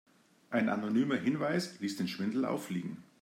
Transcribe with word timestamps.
Ein 0.49 0.69
anonymer 0.69 1.15
Hinweis 1.17 1.79
ließ 1.79 1.97
den 1.97 2.07
Schwindel 2.07 2.43
auffliegen. 2.45 3.03